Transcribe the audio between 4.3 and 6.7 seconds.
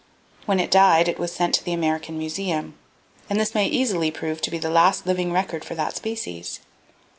to be the last living record for that species.